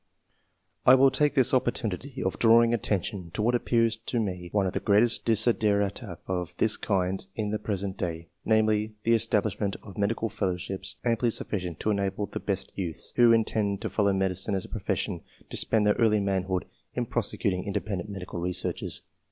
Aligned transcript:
I 0.83 0.95
will 0.95 1.11
take 1.11 1.35
this 1.35 1.53
opportunity 1.53 2.23
of 2.23 2.39
drawing 2.39 2.73
at 2.73 2.81
tention 2.81 3.29
to 3.35 3.43
what 3.43 3.53
appears 3.53 3.97
to 3.97 4.19
me 4.19 4.49
one 4.51 4.65
of 4.65 4.73
the 4.73 4.79
greatest 4.79 5.21
of 5.21 5.25
desiderata 5.25 6.17
of 6.25 6.55
this 6.57 6.75
kind 6.75 7.23
in 7.35 7.51
the 7.51 7.59
pre 7.59 7.77
sent 7.77 7.97
day, 7.97 8.29
namely, 8.43 8.95
the 9.03 9.13
establishment 9.13 9.75
of 9.83 9.99
medical 9.99 10.27
fellowships 10.27 10.95
amply 11.05 11.29
sufficient 11.29 11.79
to 11.81 11.91
enable 11.91 12.25
the 12.25 12.39
best 12.39 12.75
youths, 12.75 13.13
who 13.15 13.31
intend 13.31 13.79
to 13.81 13.91
follow 13.91 14.11
medicine 14.11 14.55
as 14.55 14.65
a 14.65 14.69
profession, 14.69 15.21
to 15.51 15.55
spend 15.55 15.85
their 15.85 15.93
early 15.99 16.19
manhood 16.19 16.65
in 16.95 17.05
prosecuting 17.05 17.63
independent 17.65 18.09
medical 18.09 18.39
researches. 18.39 19.03